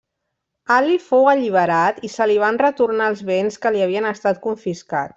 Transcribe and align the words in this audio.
Ali 0.75 0.95
fou 1.09 1.29
alliberat 1.33 2.01
i 2.09 2.11
se 2.15 2.29
li 2.33 2.39
van 2.45 2.59
retornar 2.65 3.13
els 3.13 3.25
béns 3.31 3.63
que 3.67 3.77
li 3.77 3.89
havien 3.89 4.13
estat 4.17 4.45
confiscats. 4.51 5.09